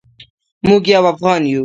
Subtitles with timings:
[0.67, 1.59] موږ یو افغان یو.